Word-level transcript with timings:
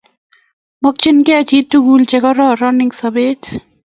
Mikchinkeiy 0.85 1.45
chi 1.49 1.59
tugul 1.71 2.01
chekororon 2.09 2.81
eng' 2.83 2.97
sobet. 2.99 3.43